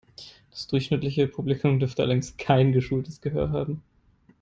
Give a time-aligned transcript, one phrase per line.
[0.49, 3.83] Das durchschnittliche Publikum dürfte allerdings kein geschultes Gehör haben.